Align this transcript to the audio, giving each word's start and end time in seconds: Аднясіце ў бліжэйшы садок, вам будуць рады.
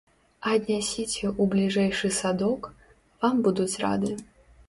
Аднясіце 0.51 1.21
ў 1.31 1.43
бліжэйшы 1.51 2.11
садок, 2.21 2.71
вам 3.25 3.35
будуць 3.49 3.79
рады. 3.85 4.11